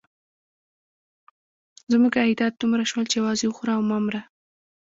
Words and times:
زموږ 1.91 2.13
عایدات 2.21 2.53
دومره 2.57 2.83
شول 2.89 3.05
چې 3.11 3.15
یوازې 3.19 3.45
وخوره 3.47 3.73
او 3.75 3.83
مه 3.89 3.97
مره. 4.05 4.21